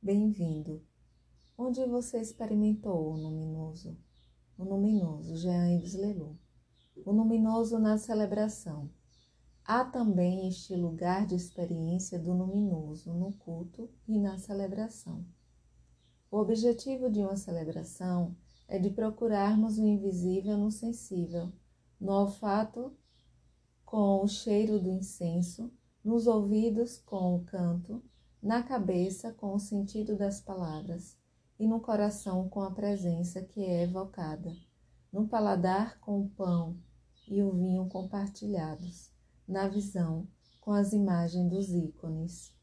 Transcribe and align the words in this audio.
Bem-vindo. 0.00 0.80
Onde 1.58 1.84
você 1.84 2.20
experimentou 2.20 3.12
o 3.12 3.16
luminoso? 3.16 3.98
O 4.56 4.62
luminoso, 4.62 5.34
Jean 5.36 5.72
Yves 5.72 5.94
Leloup. 5.94 6.38
O 7.04 7.10
luminoso 7.10 7.80
na 7.80 7.98
celebração. 7.98 8.88
Há 9.64 9.84
também 9.84 10.46
este 10.46 10.76
lugar 10.76 11.26
de 11.26 11.34
experiência 11.34 12.16
do 12.16 12.32
luminoso 12.32 13.12
no 13.12 13.32
culto 13.32 13.90
e 14.06 14.20
na 14.20 14.38
celebração. 14.38 15.26
O 16.30 16.38
objetivo 16.38 17.10
de 17.10 17.18
uma 17.18 17.36
celebração 17.36 18.36
é 18.68 18.78
de 18.78 18.90
procurarmos 18.90 19.78
o 19.78 19.84
invisível 19.84 20.56
no 20.56 20.70
sensível, 20.70 21.52
no 22.00 22.12
olfato 22.12 22.96
com 23.84 24.22
o 24.22 24.28
cheiro 24.28 24.78
do 24.78 24.92
incenso, 24.92 25.72
nos 26.04 26.28
ouvidos 26.28 26.98
com 26.98 27.34
o 27.34 27.44
canto, 27.44 28.00
na 28.42 28.62
cabeça 28.62 29.32
com 29.32 29.54
o 29.54 29.58
sentido 29.58 30.16
das 30.16 30.40
palavras 30.40 31.18
e 31.58 31.66
no 31.66 31.80
coração 31.80 32.48
com 32.48 32.60
a 32.60 32.70
presença 32.70 33.42
que 33.42 33.64
é 33.64 33.82
evocada, 33.82 34.54
no 35.12 35.26
paladar 35.26 35.98
com 36.00 36.20
o 36.22 36.28
pão 36.30 36.78
e 37.26 37.42
o 37.42 37.52
vinho 37.52 37.88
compartilhados, 37.88 39.10
na 39.46 39.66
visão 39.68 40.28
com 40.60 40.72
as 40.72 40.92
imagens 40.92 41.50
dos 41.50 41.70
ícones. 41.70 42.54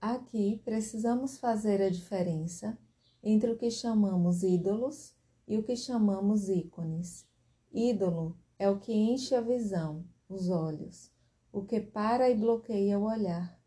Aqui 0.00 0.60
precisamos 0.64 1.38
fazer 1.38 1.80
a 1.82 1.90
diferença 1.90 2.76
entre 3.22 3.50
o 3.52 3.56
que 3.56 3.70
chamamos 3.70 4.42
ídolos 4.42 5.14
e 5.46 5.58
o 5.58 5.62
que 5.62 5.76
chamamos 5.76 6.48
ícones. 6.48 7.28
Ídolo 7.72 8.36
é 8.58 8.68
o 8.68 8.80
que 8.80 8.92
enche 8.92 9.34
a 9.34 9.40
visão, 9.40 10.04
os 10.28 10.48
olhos, 10.48 11.12
o 11.52 11.62
que 11.62 11.80
para 11.80 12.30
e 12.30 12.34
bloqueia 12.34 12.98
o 12.98 13.04
olhar. 13.04 13.60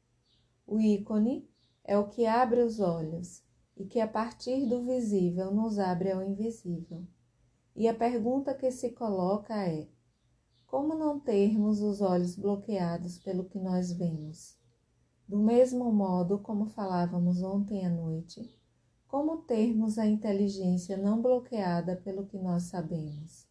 O 0.65 0.79
ícone 0.79 1.47
é 1.83 1.97
o 1.97 2.07
que 2.07 2.25
abre 2.25 2.61
os 2.61 2.79
olhos 2.79 3.43
e 3.77 3.85
que 3.85 3.99
a 3.99 4.07
partir 4.07 4.65
do 4.65 4.83
visível 4.83 5.53
nos 5.53 5.77
abre 5.77 6.11
ao 6.11 6.23
invisível. 6.23 7.05
E 7.75 7.87
a 7.87 7.93
pergunta 7.93 8.53
que 8.53 8.71
se 8.71 8.89
coloca 8.91 9.55
é: 9.55 9.87
como 10.65 10.95
não 10.95 11.19
termos 11.19 11.81
os 11.81 12.01
olhos 12.01 12.35
bloqueados 12.35 13.19
pelo 13.19 13.45
que 13.45 13.59
nós 13.59 13.91
vemos? 13.91 14.57
Do 15.27 15.37
mesmo 15.37 15.91
modo 15.91 16.39
como 16.39 16.65
falávamos 16.65 17.43
ontem 17.43 17.85
à 17.85 17.89
noite, 17.89 18.59
como 19.07 19.43
termos 19.43 19.97
a 19.97 20.05
inteligência 20.05 20.97
não 20.97 21.21
bloqueada 21.21 21.95
pelo 21.95 22.25
que 22.25 22.37
nós 22.37 22.63
sabemos? 22.63 23.47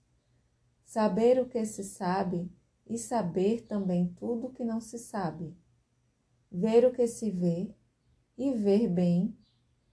saber 0.95 1.41
o 1.41 1.49
que 1.49 1.65
se 1.65 1.83
sabe 1.83 2.49
e 2.87 2.99
saber 2.99 3.63
também 3.63 4.09
tudo 4.17 4.49
o 4.49 4.53
que 4.53 4.65
não 4.65 4.81
se 4.81 4.99
sabe, 4.99 5.57
ver 6.51 6.85
o 6.85 6.93
que 6.93 7.07
se 7.07 7.31
vê 7.31 7.75
e 8.37 8.53
ver 8.53 8.89
bem, 8.89 9.37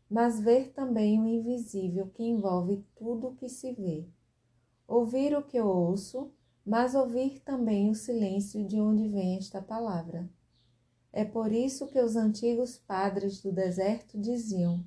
mas 0.09 0.39
ver 0.39 0.73
também 0.73 1.19
o 1.21 1.27
invisível 1.27 2.07
que 2.09 2.23
envolve 2.23 2.85
tudo 2.95 3.29
o 3.29 3.35
que 3.35 3.47
se 3.47 3.71
vê, 3.73 4.07
ouvir 4.87 5.35
o 5.37 5.43
que 5.43 5.57
eu 5.57 5.67
ouço, 5.67 6.31
mas 6.65 6.93
ouvir 6.93 7.39
também 7.39 7.89
o 7.89 7.95
silêncio 7.95 8.65
de 8.67 8.79
onde 8.79 9.07
vem 9.07 9.37
esta 9.37 9.61
palavra. 9.61 10.29
É 11.13 11.25
por 11.25 11.51
isso 11.51 11.87
que 11.87 11.99
os 11.99 12.15
antigos 12.15 12.77
padres 12.77 13.41
do 13.41 13.51
deserto 13.51 14.17
diziam: 14.17 14.85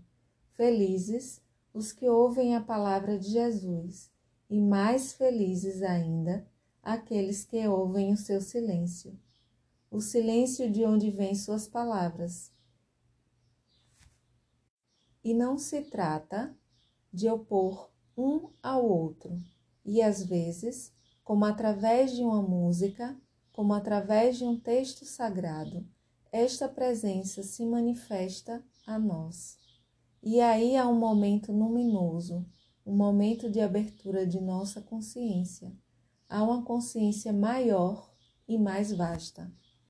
Felizes 0.53 1.43
os 1.73 1.93
que 1.93 2.09
ouvem 2.09 2.55
a 2.55 2.61
palavra 2.61 3.19
de 3.19 3.31
Jesus 3.31 4.11
e 4.49 4.61
mais 4.61 5.13
felizes 5.13 5.83
ainda 5.83 6.47
aqueles 6.85 7.45
que 7.45 7.67
ouvem 7.67 8.13
o 8.13 8.17
seu 8.17 8.41
silêncio, 8.41 9.19
o 9.91 10.01
silêncio 10.01 10.71
de 10.71 10.85
onde 10.85 11.11
vêm 11.11 11.35
suas 11.35 11.67
palavras. 11.67 12.53
E 15.25 15.33
não 15.33 15.57
se 15.57 15.81
trata 15.83 16.55
de 17.13 17.29
opor 17.29 17.91
um 18.17 18.51
ao 18.63 18.87
outro, 18.87 19.43
e 19.85 20.03
às 20.03 20.23
vezes, 20.23 20.93
como 21.25 21.45
através 21.45 22.13
de 22.13 22.23
uma 22.23 22.43
música, 22.43 23.19
como 23.53 23.73
através 23.73 24.37
de 24.37 24.45
um 24.45 24.61
texto 24.61 25.05
sagrado, 25.05 25.89
esta 26.31 26.69
presença 26.69 27.43
se 27.43 27.65
manifesta 27.65 28.63
a 28.87 28.99
nós. 28.99 29.57
E 30.23 30.41
aí 30.41 30.77
há 30.77 30.87
um 30.87 30.99
momento 30.99 31.51
luminoso 31.51 32.47
um 32.87 32.95
momento 32.95 33.51
de 33.51 33.61
abertura 33.61 34.27
de 34.27 34.41
nossa 34.41 34.81
consciência 34.81 35.73
a 36.29 36.43
uma 36.43 36.63
consciência 36.63 37.33
maior 37.33 38.11
e 38.49 38.59
mais 38.59 38.93
vasta. 38.93 39.51